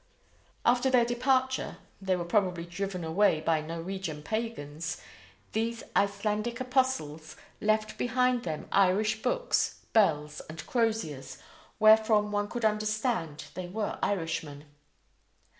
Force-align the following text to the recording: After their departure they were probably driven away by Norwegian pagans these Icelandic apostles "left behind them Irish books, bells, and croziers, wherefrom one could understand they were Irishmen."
After 0.65 0.89
their 0.89 1.05
departure 1.05 1.77
they 2.01 2.15
were 2.15 2.25
probably 2.25 2.65
driven 2.65 3.03
away 3.03 3.39
by 3.39 3.61
Norwegian 3.61 4.23
pagans 4.23 4.99
these 5.51 5.83
Icelandic 5.95 6.59
apostles 6.59 7.35
"left 7.61 7.99
behind 7.99 8.41
them 8.41 8.67
Irish 8.71 9.21
books, 9.21 9.83
bells, 9.93 10.41
and 10.49 10.65
croziers, 10.65 11.37
wherefrom 11.79 12.31
one 12.31 12.47
could 12.47 12.65
understand 12.65 13.43
they 13.53 13.67
were 13.67 13.99
Irishmen." 14.01 14.65